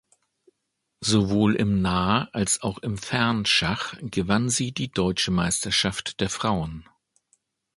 Sowohl 1.01 1.53
im 1.53 1.83
Nah- 1.83 2.27
als 2.33 2.63
auch 2.63 2.79
im 2.79 2.97
Fernschach 2.97 3.93
gewann 4.01 4.49
sie 4.49 4.71
die 4.71 4.89
Deutsche 4.91 5.29
Meisterschaft 5.29 6.19
der 6.21 6.31
Frauen. 6.31 6.89